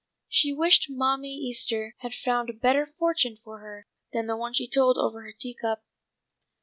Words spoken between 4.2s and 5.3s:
the one she told over